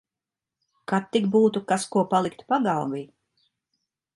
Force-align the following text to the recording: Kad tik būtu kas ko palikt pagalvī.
Kad 0.91 1.05
tik 1.17 1.27
būtu 1.35 1.63
kas 1.73 1.85
ko 1.97 2.05
palikt 2.15 2.43
pagalvī. 2.55 3.03